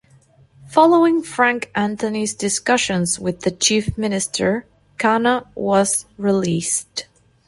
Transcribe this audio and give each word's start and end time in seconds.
Following 0.69 1.21
Frank 1.21 1.69
Anthony's 1.75 2.33
discussions 2.33 3.19
with 3.19 3.41
the 3.41 3.51
chief 3.51 3.99
minister, 3.99 4.65
Khanna 4.97 5.45
was 5.53 6.07
released. 6.17 7.05